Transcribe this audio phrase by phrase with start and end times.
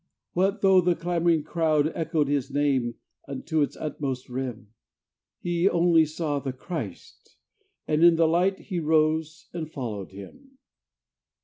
[0.33, 2.95] What though the clamouring crowd echoed his name
[3.27, 4.73] Unto its utmost rim,
[5.37, 7.37] He only saw the Christ
[7.87, 10.57] and in the light He rose and followed Him.